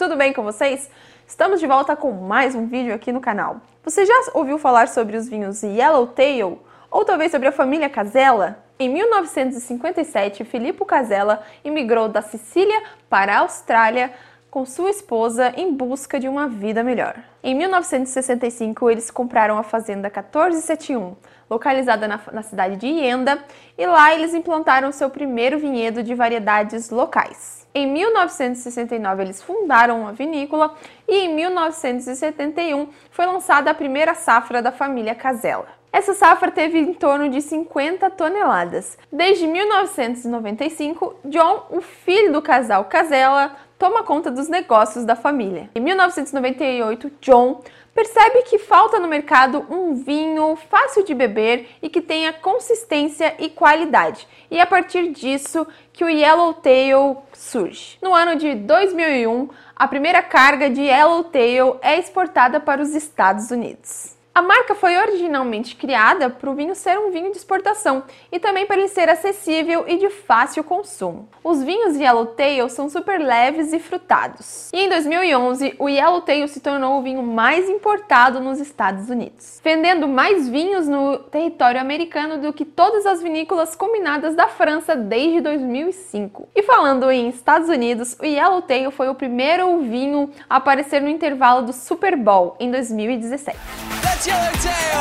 tudo 0.00 0.16
bem 0.16 0.32
com 0.32 0.42
vocês? 0.42 0.88
Estamos 1.28 1.60
de 1.60 1.66
volta 1.66 1.94
com 1.94 2.10
mais 2.10 2.54
um 2.54 2.66
vídeo 2.66 2.94
aqui 2.94 3.12
no 3.12 3.20
canal. 3.20 3.60
Você 3.84 4.06
já 4.06 4.14
ouviu 4.32 4.56
falar 4.56 4.88
sobre 4.88 5.14
os 5.14 5.28
vinhos 5.28 5.62
Yellowtail? 5.62 6.58
Ou 6.90 7.04
talvez 7.04 7.30
sobre 7.30 7.48
a 7.48 7.52
família 7.52 7.86
Casella? 7.86 8.64
Em 8.78 8.88
1957, 8.88 10.42
Filippo 10.46 10.86
Casella 10.86 11.42
imigrou 11.62 12.08
da 12.08 12.22
Sicília 12.22 12.82
para 13.10 13.34
a 13.34 13.38
Austrália 13.40 14.10
com 14.50 14.66
sua 14.66 14.90
esposa 14.90 15.52
em 15.56 15.72
busca 15.72 16.18
de 16.18 16.28
uma 16.28 16.48
vida 16.48 16.82
melhor. 16.82 17.14
Em 17.42 17.54
1965, 17.54 18.90
eles 18.90 19.10
compraram 19.10 19.56
a 19.56 19.62
fazenda 19.62 20.08
1471, 20.08 21.16
localizada 21.48 22.08
na, 22.08 22.20
na, 22.32 22.42
cidade 22.42 22.76
de 22.76 22.86
Ienda, 22.86 23.38
e 23.78 23.86
lá 23.86 24.12
eles 24.12 24.34
implantaram 24.34 24.90
seu 24.90 25.08
primeiro 25.08 25.58
vinhedo 25.58 26.02
de 26.02 26.14
variedades 26.14 26.90
locais. 26.90 27.66
Em 27.72 27.86
1969, 27.86 29.22
eles 29.22 29.40
fundaram 29.40 30.00
uma 30.00 30.12
vinícola 30.12 30.74
e 31.06 31.26
em 31.26 31.34
1971 31.34 32.88
foi 33.10 33.26
lançada 33.26 33.70
a 33.70 33.74
primeira 33.74 34.14
safra 34.14 34.60
da 34.60 34.72
família 34.72 35.14
Casella. 35.14 35.80
Essa 35.92 36.14
safra 36.14 36.50
teve 36.52 36.78
em 36.78 36.94
torno 36.94 37.28
de 37.28 37.42
50 37.42 38.10
toneladas. 38.10 38.96
Desde 39.10 39.46
1995, 39.46 41.16
John, 41.24 41.66
o 41.70 41.80
filho 41.80 42.32
do 42.32 42.40
casal 42.40 42.84
Casella, 42.84 43.56
toma 43.80 44.02
conta 44.02 44.30
dos 44.30 44.46
negócios 44.46 45.06
da 45.06 45.16
família. 45.16 45.70
Em 45.74 45.80
1998, 45.80 47.10
John 47.18 47.62
percebe 47.94 48.42
que 48.42 48.58
falta 48.58 49.00
no 49.00 49.08
mercado 49.08 49.64
um 49.70 49.94
vinho 49.94 50.54
fácil 50.54 51.02
de 51.02 51.14
beber 51.14 51.66
e 51.80 51.88
que 51.88 52.02
tenha 52.02 52.30
consistência 52.30 53.34
e 53.38 53.48
qualidade. 53.48 54.28
E 54.50 54.58
é 54.58 54.60
a 54.60 54.66
partir 54.66 55.10
disso 55.12 55.66
que 55.94 56.04
o 56.04 56.10
Yellowtail 56.10 57.22
surge. 57.32 57.96
No 58.02 58.14
ano 58.14 58.36
de 58.36 58.54
2001, 58.54 59.48
a 59.74 59.88
primeira 59.88 60.22
carga 60.22 60.68
de 60.68 60.82
Yellowtail 60.82 61.78
é 61.80 61.98
exportada 61.98 62.60
para 62.60 62.82
os 62.82 62.94
Estados 62.94 63.50
Unidos. 63.50 64.19
A 64.32 64.42
marca 64.42 64.76
foi 64.76 64.96
originalmente 64.96 65.74
criada 65.74 66.30
para 66.30 66.48
o 66.48 66.54
vinho 66.54 66.72
ser 66.76 66.96
um 66.96 67.10
vinho 67.10 67.32
de 67.32 67.36
exportação 67.36 68.04
e 68.30 68.38
também 68.38 68.64
para 68.64 68.76
ele 68.76 68.86
ser 68.86 69.08
acessível 69.08 69.84
e 69.88 69.96
de 69.96 70.08
fácil 70.08 70.62
consumo. 70.62 71.28
Os 71.42 71.64
vinhos 71.64 71.96
Yellowtail 71.96 72.68
são 72.68 72.88
super 72.88 73.20
leves 73.20 73.72
e 73.72 73.80
frutados. 73.80 74.70
E 74.72 74.84
em 74.84 74.88
2011, 74.88 75.74
o 75.80 75.88
Yellowtail 75.88 76.46
se 76.46 76.60
tornou 76.60 76.98
o 76.98 77.02
vinho 77.02 77.24
mais 77.24 77.68
importado 77.68 78.38
nos 78.38 78.60
Estados 78.60 79.10
Unidos, 79.10 79.60
vendendo 79.64 80.06
mais 80.06 80.48
vinhos 80.48 80.86
no 80.86 81.18
território 81.18 81.80
americano 81.80 82.38
do 82.38 82.52
que 82.52 82.64
todas 82.64 83.06
as 83.06 83.20
vinícolas 83.20 83.74
combinadas 83.74 84.36
da 84.36 84.46
França 84.46 84.94
desde 84.94 85.40
2005. 85.40 86.48
E 86.54 86.62
falando 86.62 87.10
em 87.10 87.28
Estados 87.28 87.68
Unidos, 87.68 88.16
o 88.20 88.24
Yellowtail 88.24 88.92
foi 88.92 89.08
o 89.08 89.14
primeiro 89.14 89.80
vinho 89.80 90.30
a 90.48 90.56
aparecer 90.56 91.02
no 91.02 91.08
intervalo 91.08 91.66
do 91.66 91.72
Super 91.72 92.16
Bowl 92.16 92.54
em 92.60 92.70
2017. 92.70 93.99
Yellowtail! 94.26 95.00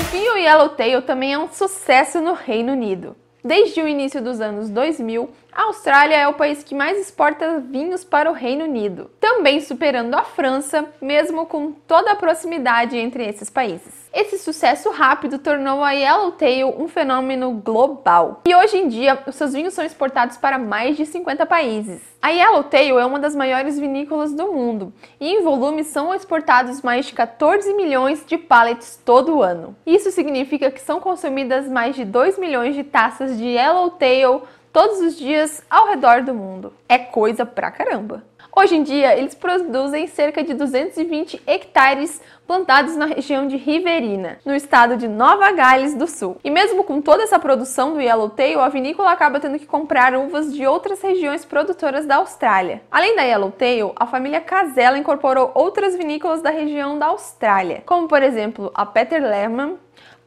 O 0.00 0.02
vinho 0.10 0.36
Yellowtail 0.38 1.02
também 1.02 1.34
é 1.34 1.38
um 1.38 1.48
sucesso 1.52 2.20
no 2.20 2.32
Reino 2.32 2.72
Unido. 2.72 3.14
Desde 3.44 3.82
o 3.82 3.88
início 3.88 4.22
dos 4.22 4.40
anos 4.40 4.70
2000, 4.70 5.28
a 5.52 5.64
Austrália 5.64 6.16
é 6.16 6.28
o 6.28 6.32
país 6.32 6.62
que 6.62 6.74
mais 6.74 6.98
exporta 6.98 7.60
vinhos 7.60 8.02
para 8.02 8.30
o 8.30 8.34
Reino 8.34 8.64
Unido, 8.64 9.10
também 9.20 9.60
superando 9.60 10.14
a 10.14 10.22
França, 10.22 10.86
mesmo 11.02 11.44
com 11.44 11.72
toda 11.72 12.12
a 12.12 12.16
proximidade 12.16 12.96
entre 12.96 13.26
esses 13.26 13.50
países. 13.50 14.01
Esse 14.14 14.36
sucesso 14.36 14.90
rápido 14.90 15.38
tornou 15.38 15.82
a 15.82 15.92
Yellowtail 15.92 16.74
um 16.78 16.86
fenômeno 16.86 17.50
global. 17.52 18.42
E 18.44 18.54
hoje 18.54 18.76
em 18.76 18.86
dia, 18.86 19.18
os 19.26 19.34
seus 19.34 19.54
vinhos 19.54 19.72
são 19.72 19.82
exportados 19.82 20.36
para 20.36 20.58
mais 20.58 20.98
de 20.98 21.06
50 21.06 21.46
países. 21.46 22.02
A 22.20 22.28
Yellowtail 22.28 23.00
é 23.00 23.06
uma 23.06 23.18
das 23.18 23.34
maiores 23.34 23.78
vinícolas 23.78 24.34
do 24.34 24.52
mundo 24.52 24.92
e 25.18 25.28
em 25.28 25.42
volume 25.42 25.82
são 25.82 26.14
exportados 26.14 26.82
mais 26.82 27.06
de 27.06 27.14
14 27.14 27.72
milhões 27.72 28.22
de 28.26 28.36
pallets 28.36 29.00
todo 29.02 29.42
ano. 29.42 29.74
Isso 29.86 30.10
significa 30.10 30.70
que 30.70 30.80
são 30.80 31.00
consumidas 31.00 31.66
mais 31.66 31.96
de 31.96 32.04
2 32.04 32.38
milhões 32.38 32.74
de 32.74 32.84
taças 32.84 33.38
de 33.38 33.46
Yellowtail 33.46 34.42
todos 34.72 35.00
os 35.00 35.16
dias 35.16 35.62
ao 35.70 35.88
redor 35.88 36.22
do 36.22 36.34
mundo. 36.34 36.72
É 36.86 36.98
coisa 36.98 37.46
pra 37.46 37.70
caramba! 37.70 38.22
Hoje 38.54 38.76
em 38.76 38.82
dia, 38.82 39.16
eles 39.16 39.34
produzem 39.34 40.06
cerca 40.06 40.44
de 40.44 40.52
220 40.52 41.40
hectares 41.46 42.20
plantados 42.46 42.94
na 42.96 43.06
região 43.06 43.46
de 43.46 43.56
Riverina, 43.56 44.38
no 44.44 44.54
estado 44.54 44.94
de 44.98 45.08
Nova 45.08 45.50
Gales 45.52 45.94
do 45.94 46.06
Sul. 46.06 46.36
E 46.44 46.50
mesmo 46.50 46.84
com 46.84 47.00
toda 47.00 47.22
essa 47.22 47.38
produção 47.38 47.94
do 47.94 48.00
Yellowtail, 48.00 48.60
a 48.60 48.68
vinícola 48.68 49.10
acaba 49.10 49.40
tendo 49.40 49.58
que 49.58 49.64
comprar 49.64 50.14
uvas 50.14 50.52
de 50.52 50.66
outras 50.66 51.00
regiões 51.00 51.46
produtoras 51.46 52.04
da 52.04 52.16
Austrália. 52.16 52.82
Além 52.90 53.16
da 53.16 53.22
Yellowtail, 53.22 53.94
a 53.96 54.06
família 54.06 54.40
Casella 54.40 54.98
incorporou 54.98 55.50
outras 55.54 55.96
vinícolas 55.96 56.42
da 56.42 56.50
região 56.50 56.98
da 56.98 57.06
Austrália, 57.06 57.82
como 57.86 58.06
por 58.06 58.22
exemplo 58.22 58.70
a 58.74 58.84
Peter 58.84 59.22
Lehman, 59.22 59.78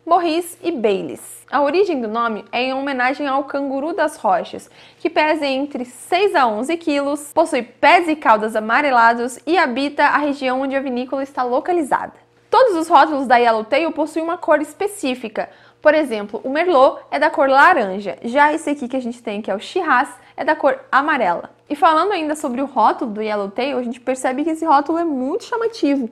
Morris 0.05 0.55
e 0.61 0.71
Baileys. 0.71 1.43
A 1.51 1.63
origem 1.63 1.99
do 1.99 2.07
nome 2.07 2.45
é 2.51 2.61
em 2.61 2.73
homenagem 2.75 3.25
ao 3.25 3.43
canguru 3.45 3.91
das 3.91 4.17
rochas, 4.17 4.69
que 4.99 5.09
pesa 5.09 5.47
entre 5.47 5.83
6 5.83 6.35
a 6.35 6.45
11 6.45 6.77
quilos, 6.77 7.31
possui 7.33 7.63
pés 7.63 8.07
e 8.07 8.15
caudas 8.15 8.55
amarelados 8.55 9.39
e 9.47 9.57
habita 9.57 10.03
a 10.03 10.17
região 10.17 10.61
onde 10.61 10.75
a 10.75 10.79
vinícola 10.79 11.23
está 11.23 11.41
localizada. 11.41 12.13
Todos 12.51 12.75
os 12.75 12.87
rótulos 12.87 13.25
da 13.25 13.37
Yellowtail 13.37 13.91
possuem 13.93 14.23
uma 14.23 14.37
cor 14.37 14.61
específica. 14.61 15.49
Por 15.81 15.95
exemplo, 15.95 16.39
o 16.43 16.51
Merlot 16.51 17.01
é 17.09 17.17
da 17.17 17.31
cor 17.31 17.49
laranja, 17.49 18.15
já 18.23 18.53
esse 18.53 18.69
aqui 18.69 18.87
que 18.87 18.95
a 18.95 19.01
gente 19.01 19.23
tem, 19.23 19.41
que 19.41 19.49
é 19.49 19.55
o 19.55 19.59
Shiraz, 19.59 20.09
é 20.37 20.43
da 20.45 20.55
cor 20.55 20.79
amarela. 20.91 21.49
E 21.67 21.75
falando 21.75 22.11
ainda 22.11 22.35
sobre 22.35 22.61
o 22.61 22.65
rótulo 22.65 23.09
do 23.09 23.23
Yellowtail, 23.23 23.79
a 23.79 23.83
gente 23.83 23.99
percebe 23.99 24.43
que 24.43 24.51
esse 24.51 24.65
rótulo 24.65 24.99
é 24.99 25.03
muito 25.03 25.45
chamativo. 25.45 26.11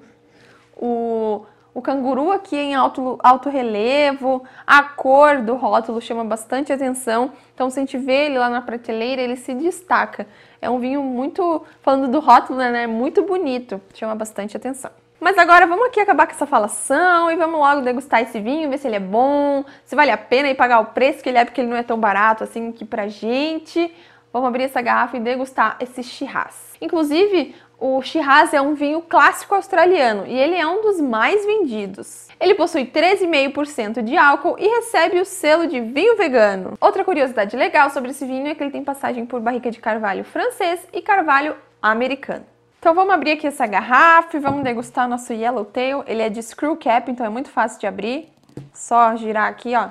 O 0.75 1.45
o 1.73 1.81
canguru 1.81 2.31
aqui 2.31 2.55
em 2.55 2.75
alto, 2.75 3.17
alto 3.23 3.49
relevo, 3.49 4.43
a 4.65 4.83
cor 4.83 5.41
do 5.41 5.55
rótulo 5.55 5.99
chama 5.99 6.23
bastante 6.23 6.71
atenção. 6.71 7.31
Então, 7.53 7.69
se 7.69 7.79
a 7.79 7.81
gente 7.81 7.97
vê 7.97 8.25
ele 8.25 8.37
lá 8.37 8.49
na 8.49 8.61
prateleira, 8.61 9.21
ele 9.21 9.35
se 9.35 9.53
destaca. 9.53 10.27
É 10.61 10.69
um 10.69 10.79
vinho 10.79 11.01
muito, 11.01 11.65
falando 11.81 12.07
do 12.07 12.19
rótulo, 12.19 12.59
né, 12.59 12.85
muito 12.85 13.23
bonito, 13.23 13.81
chama 13.93 14.15
bastante 14.15 14.55
atenção. 14.55 14.91
Mas 15.19 15.37
agora 15.37 15.65
vamos 15.65 15.87
aqui 15.87 16.01
acabar 16.01 16.27
com 16.27 16.33
essa 16.33 16.45
falação 16.45 17.31
e 17.31 17.35
vamos 17.37 17.57
logo 17.57 17.81
degustar 17.81 18.21
esse 18.21 18.41
vinho, 18.41 18.69
ver 18.69 18.77
se 18.77 18.87
ele 18.87 18.97
é 18.97 18.99
bom, 18.99 19.63
se 19.85 19.95
vale 19.95 20.11
a 20.11 20.17
pena 20.17 20.49
e 20.49 20.53
pagar 20.53 20.81
o 20.81 20.87
preço 20.87 21.23
que 21.23 21.29
ele 21.29 21.37
é, 21.37 21.45
porque 21.45 21.61
ele 21.61 21.69
não 21.69 21.77
é 21.77 21.83
tão 21.83 21.97
barato 21.97 22.43
assim 22.43 22.69
aqui 22.69 22.83
pra 22.83 23.07
gente. 23.07 23.89
Vamos 24.33 24.49
abrir 24.49 24.63
essa 24.63 24.81
garrafa 24.81 25.15
e 25.15 25.21
degustar 25.21 25.77
esse 25.79 26.03
Shiraz. 26.03 26.73
Inclusive, 26.81 27.55
o 27.85 28.01
Shiraz 28.01 28.53
é 28.53 28.61
um 28.61 28.75
vinho 28.75 29.01
clássico 29.01 29.53
australiano 29.53 30.25
e 30.25 30.33
ele 30.33 30.55
é 30.55 30.65
um 30.65 30.81
dos 30.81 31.01
mais 31.01 31.45
vendidos. 31.45 32.29
Ele 32.39 32.55
possui 32.55 32.85
13,5% 32.85 34.01
de 34.01 34.15
álcool 34.15 34.55
e 34.57 34.65
recebe 34.65 35.19
o 35.19 35.25
selo 35.25 35.67
de 35.67 35.81
vinho 35.81 36.15
vegano. 36.15 36.77
Outra 36.79 37.03
curiosidade 37.03 37.57
legal 37.57 37.89
sobre 37.89 38.11
esse 38.11 38.25
vinho 38.25 38.47
é 38.47 38.55
que 38.55 38.63
ele 38.63 38.71
tem 38.71 38.85
passagem 38.85 39.25
por 39.25 39.41
barrica 39.41 39.69
de 39.69 39.81
carvalho 39.81 40.23
francês 40.23 40.79
e 40.93 41.01
carvalho 41.01 41.57
americano. 41.81 42.45
Então 42.79 42.95
vamos 42.95 43.13
abrir 43.13 43.31
aqui 43.31 43.47
essa 43.47 43.67
garrafa 43.67 44.37
e 44.37 44.39
vamos 44.39 44.63
degustar 44.63 45.05
o 45.05 45.09
nosso 45.09 45.33
Yellowtail. 45.33 46.05
Ele 46.07 46.21
é 46.21 46.29
de 46.29 46.41
screw 46.41 46.77
cap, 46.77 47.11
então 47.11 47.25
é 47.25 47.29
muito 47.29 47.49
fácil 47.49 47.81
de 47.81 47.87
abrir. 47.87 48.31
Só 48.73 49.17
girar 49.17 49.49
aqui, 49.49 49.75
ó. 49.75 49.89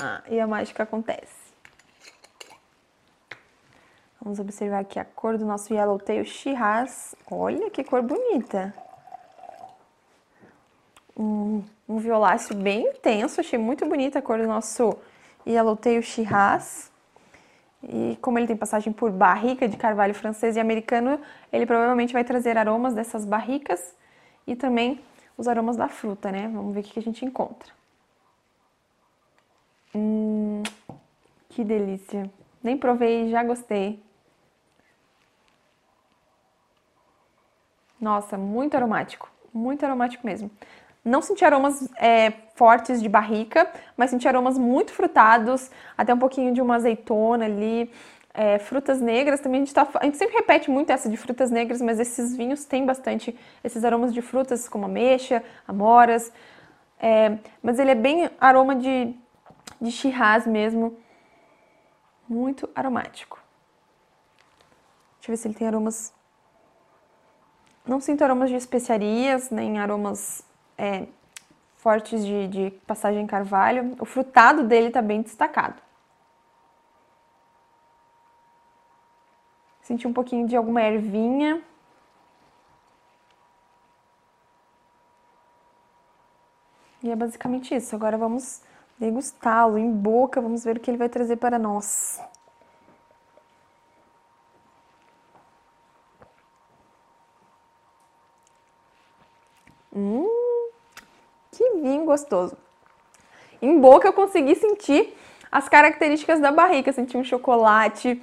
Ah, 0.00 0.22
e 0.26 0.40
a 0.40 0.46
mágica 0.46 0.84
acontece. 0.84 1.41
Vamos 4.24 4.38
observar 4.38 4.78
aqui 4.78 5.00
a 5.00 5.04
cor 5.04 5.36
do 5.36 5.44
nosso 5.44 5.74
Yellowtail 5.74 6.24
Shiraz. 6.24 7.12
Olha 7.28 7.68
que 7.70 7.82
cor 7.82 8.02
bonita. 8.02 8.72
Um, 11.18 11.64
um 11.88 11.98
violáceo 11.98 12.54
bem 12.54 12.86
intenso. 12.86 13.40
Achei 13.40 13.58
muito 13.58 13.84
bonita 13.84 14.20
a 14.20 14.22
cor 14.22 14.38
do 14.38 14.46
nosso 14.46 14.96
Yellowtail 15.44 16.00
Shiraz. 16.02 16.92
E 17.82 18.16
como 18.22 18.38
ele 18.38 18.46
tem 18.46 18.56
passagem 18.56 18.92
por 18.92 19.10
barrica 19.10 19.66
de 19.66 19.76
carvalho 19.76 20.14
francês 20.14 20.54
e 20.54 20.60
americano, 20.60 21.20
ele 21.52 21.66
provavelmente 21.66 22.12
vai 22.12 22.22
trazer 22.22 22.56
aromas 22.56 22.94
dessas 22.94 23.24
barricas 23.24 23.92
e 24.46 24.54
também 24.54 25.00
os 25.36 25.48
aromas 25.48 25.76
da 25.76 25.88
fruta, 25.88 26.30
né? 26.30 26.48
Vamos 26.54 26.72
ver 26.72 26.80
o 26.80 26.82
que 26.84 27.00
a 27.00 27.02
gente 27.02 27.24
encontra. 27.24 27.72
Hum, 29.92 30.62
que 31.48 31.64
delícia! 31.64 32.30
Nem 32.62 32.78
provei, 32.78 33.28
já 33.28 33.42
gostei. 33.42 34.00
Nossa, 38.02 38.36
muito 38.36 38.76
aromático, 38.76 39.30
muito 39.54 39.86
aromático 39.86 40.26
mesmo. 40.26 40.50
Não 41.04 41.22
senti 41.22 41.44
aromas 41.44 41.88
é, 41.96 42.32
fortes 42.56 43.00
de 43.00 43.08
barrica, 43.08 43.72
mas 43.96 44.10
senti 44.10 44.26
aromas 44.26 44.58
muito 44.58 44.92
frutados, 44.92 45.70
até 45.96 46.12
um 46.12 46.18
pouquinho 46.18 46.52
de 46.52 46.60
uma 46.60 46.74
azeitona 46.74 47.44
ali. 47.44 47.88
É, 48.34 48.58
frutas 48.58 49.00
negras 49.00 49.38
também 49.38 49.60
a 49.60 49.64
gente, 49.64 49.74
tá, 49.74 49.86
a 50.00 50.04
gente 50.04 50.16
sempre 50.16 50.34
repete 50.34 50.68
muito 50.68 50.90
essa 50.90 51.08
de 51.08 51.16
frutas 51.16 51.48
negras, 51.48 51.80
mas 51.80 52.00
esses 52.00 52.36
vinhos 52.36 52.64
têm 52.64 52.84
bastante 52.84 53.38
esses 53.62 53.84
aromas 53.84 54.12
de 54.12 54.20
frutas 54.20 54.68
como 54.68 54.86
ameixa, 54.86 55.40
amoras. 55.66 56.32
É, 56.98 57.38
mas 57.62 57.78
ele 57.78 57.92
é 57.92 57.94
bem 57.94 58.28
aroma 58.40 58.74
de, 58.74 59.14
de 59.80 60.48
mesmo, 60.48 60.98
muito 62.28 62.68
aromático. 62.74 63.40
Deixa 65.18 65.30
eu 65.30 65.36
ver 65.36 65.36
se 65.36 65.46
ele 65.46 65.54
tem 65.54 65.68
aromas. 65.68 66.12
Não 67.84 68.00
sinto 68.00 68.22
aromas 68.22 68.48
de 68.48 68.56
especiarias, 68.56 69.50
nem 69.50 69.78
aromas 69.78 70.44
é, 70.78 71.06
fortes 71.76 72.24
de, 72.24 72.46
de 72.48 72.70
passagem 72.86 73.26
carvalho. 73.26 73.96
O 73.98 74.04
frutado 74.04 74.62
dele 74.64 74.90
tá 74.90 75.02
bem 75.02 75.20
destacado. 75.20 75.82
Senti 79.82 80.06
um 80.06 80.12
pouquinho 80.12 80.46
de 80.46 80.56
alguma 80.56 80.80
ervinha. 80.80 81.60
E 87.02 87.10
é 87.10 87.16
basicamente 87.16 87.74
isso. 87.74 87.96
Agora 87.96 88.16
vamos 88.16 88.62
degustá-lo 88.96 89.76
em 89.76 89.90
boca, 89.90 90.40
vamos 90.40 90.64
ver 90.64 90.76
o 90.76 90.80
que 90.80 90.88
ele 90.88 90.98
vai 90.98 91.08
trazer 91.08 91.36
para 91.36 91.58
nós. 91.58 92.20
Hum, 99.94 100.26
vinho 101.82 102.04
gostoso. 102.04 102.56
Em 103.60 103.80
boca 103.80 104.08
eu 104.08 104.12
consegui 104.12 104.54
sentir 104.54 105.16
as 105.50 105.68
características 105.68 106.40
da 106.40 106.50
barrica, 106.50 106.92
senti 106.92 107.16
um 107.16 107.24
chocolate, 107.24 108.20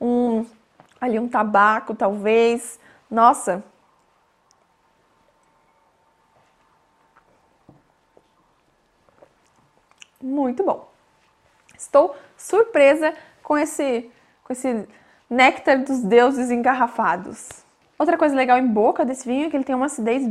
um 0.00 0.44
ali 1.00 1.18
um 1.18 1.28
tabaco 1.28 1.94
talvez. 1.94 2.78
Nossa, 3.10 3.64
muito 10.20 10.64
bom. 10.64 10.88
Estou 11.76 12.16
surpresa 12.36 13.14
com 13.42 13.56
esse, 13.56 14.10
com 14.44 14.52
esse 14.52 14.88
néctar 15.30 15.82
dos 15.82 16.00
deuses 16.02 16.50
engarrafados. 16.50 17.48
Outra 17.98 18.18
coisa 18.18 18.34
legal 18.34 18.58
em 18.58 18.66
boca 18.66 19.04
desse 19.04 19.26
vinho 19.26 19.46
é 19.46 19.50
que 19.50 19.56
ele 19.56 19.64
tem 19.64 19.74
uma 19.74 19.86
acidez 19.86 20.22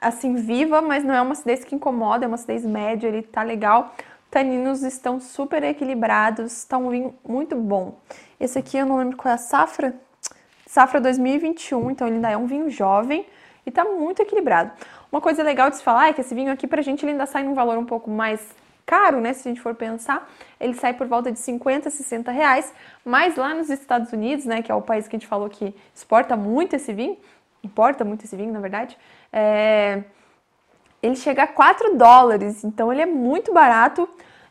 assim 0.00 0.34
viva, 0.36 0.80
mas 0.80 1.04
não 1.04 1.14
é 1.14 1.20
uma 1.20 1.32
acidez 1.32 1.64
que 1.64 1.74
incomoda, 1.74 2.24
é 2.24 2.28
uma 2.28 2.36
acidez 2.36 2.64
média, 2.64 3.08
ele 3.08 3.22
tá 3.22 3.42
legal. 3.42 3.94
Taninos 4.30 4.82
estão 4.82 5.20
super 5.20 5.62
equilibrados, 5.62 6.52
está 6.52 6.78
um 6.78 6.88
vinho 6.88 7.14
muito 7.26 7.56
bom. 7.56 7.98
Esse 8.38 8.58
aqui 8.58 8.78
eu 8.78 8.86
não 8.86 8.96
lembro 8.96 9.16
qual 9.16 9.32
é 9.32 9.34
a 9.34 9.38
safra, 9.38 9.94
safra 10.66 11.00
2021, 11.00 11.90
então 11.90 12.06
ele 12.06 12.16
ainda 12.16 12.30
é 12.30 12.36
um 12.36 12.46
vinho 12.46 12.70
jovem 12.70 13.26
e 13.66 13.70
tá 13.70 13.84
muito 13.84 14.22
equilibrado. 14.22 14.70
Uma 15.10 15.20
coisa 15.20 15.42
legal 15.42 15.68
de 15.68 15.76
se 15.76 15.82
falar 15.82 16.08
é 16.08 16.12
que 16.12 16.20
esse 16.20 16.34
vinho 16.34 16.52
aqui 16.52 16.66
pra 16.66 16.80
gente 16.80 17.04
ele 17.04 17.12
ainda 17.12 17.26
sai 17.26 17.42
num 17.42 17.54
valor 17.54 17.76
um 17.76 17.84
pouco 17.84 18.08
mais 18.08 18.40
caro, 18.86 19.20
né? 19.20 19.32
Se 19.32 19.48
a 19.48 19.52
gente 19.52 19.60
for 19.60 19.74
pensar, 19.74 20.28
ele 20.58 20.74
sai 20.74 20.94
por 20.94 21.06
volta 21.06 21.30
de 21.30 21.38
50, 21.38 21.90
60 21.90 22.30
reais. 22.30 22.72
Mas 23.04 23.36
lá 23.36 23.54
nos 23.54 23.70
Estados 23.70 24.12
Unidos, 24.12 24.44
né, 24.44 24.62
que 24.62 24.70
é 24.70 24.74
o 24.74 24.82
país 24.82 25.06
que 25.06 25.14
a 25.14 25.18
gente 25.18 25.28
falou 25.28 25.48
que 25.48 25.74
exporta 25.94 26.36
muito 26.36 26.74
esse 26.74 26.92
vinho, 26.92 27.16
importa 27.62 28.04
muito 28.04 28.24
esse 28.24 28.36
vinho, 28.36 28.52
na 28.52 28.60
verdade, 28.60 28.96
é... 29.32 30.02
ele 31.02 31.16
chega 31.16 31.44
a 31.44 31.46
4 31.46 31.96
dólares, 31.96 32.64
então 32.64 32.92
ele 32.92 33.02
é 33.02 33.06
muito 33.06 33.52
barato. 33.52 34.08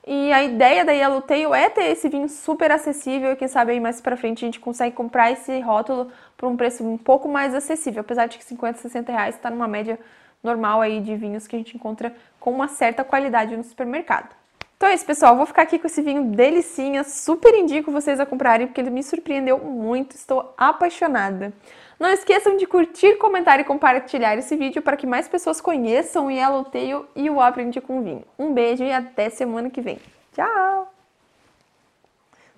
E 0.08 0.34
a 0.34 0.44
ideia 0.44 0.84
da 0.84 0.92
Yellowtail 0.92 1.54
é 1.54 1.70
ter 1.70 1.92
esse 1.92 2.10
vinho 2.10 2.28
super 2.28 2.72
acessível 2.72 3.32
e 3.32 3.36
quem 3.36 3.48
sabe 3.48 3.74
aí 3.74 3.80
mais 3.80 4.02
pra 4.02 4.18
frente 4.18 4.44
a 4.44 4.48
gente 4.48 4.60
consegue 4.60 4.96
comprar 4.96 5.32
esse 5.32 5.60
rótulo 5.60 6.12
por 6.36 6.50
um 6.50 6.58
preço 6.58 6.84
um 6.84 6.98
pouco 6.98 7.28
mais 7.28 7.54
acessível, 7.54 8.02
apesar 8.02 8.26
de 8.26 8.38
que 8.38 8.44
50, 8.44 8.80
60 8.80 9.12
reais 9.12 9.36
está 9.36 9.52
numa 9.52 9.68
média 9.68 10.00
normal 10.44 10.82
aí 10.82 11.02
de 11.02 11.16
vinhos 11.16 11.46
que 11.46 11.56
a 11.56 11.60
gente 11.60 11.76
encontra 11.76 12.16
com 12.40 12.52
uma 12.52 12.68
certa 12.68 13.04
qualidade 13.04 13.56
no 13.56 13.64
supermercado. 13.64 14.34
Então 14.80 14.88
é 14.88 14.94
isso, 14.94 15.06
pessoal. 15.06 15.36
Vou 15.36 15.46
ficar 15.46 15.64
aqui 15.64 15.78
com 15.78 15.88
esse 15.88 16.02
vinho 16.02 16.24
delicinha. 16.24 17.04
Super 17.04 17.54
indico 17.54 17.92
vocês 17.92 18.18
a 18.18 18.26
comprarem 18.26 18.66
porque 18.66 18.80
ele 18.80 18.90
me 18.90 19.04
surpreendeu 19.04 19.60
muito. 19.60 20.16
Estou 20.16 20.54
apaixonada. 20.58 21.52
Não 22.00 22.10
esqueçam 22.10 22.56
de 22.56 22.66
curtir, 22.66 23.18
comentar 23.18 23.60
e 23.60 23.66
compartilhar 23.66 24.38
esse 24.38 24.56
vídeo 24.56 24.82
para 24.82 24.96
que 24.96 25.06
mais 25.06 25.28
pessoas 25.28 25.60
conheçam 25.60 26.28
o 26.28 26.32
Yellowtail 26.32 27.06
e 27.14 27.30
o 27.30 27.42
Aprendi 27.42 27.82
com 27.82 28.02
Vinho. 28.02 28.24
Um 28.38 28.54
beijo 28.54 28.86
e 28.86 28.92
até 28.92 29.30
semana 29.30 29.70
que 29.70 29.82
vem. 29.82 30.00
Tchau! 30.34 30.94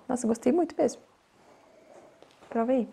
Nossa, 0.08 0.28
gostei 0.28 0.52
muito 0.52 0.76
mesmo. 0.78 1.02
Prova 2.50 2.72
aí. 2.72 2.88